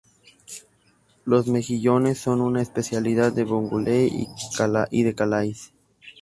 [1.25, 4.09] Los mejillones son una especialidad de Boulogne
[4.89, 5.73] y de Calais.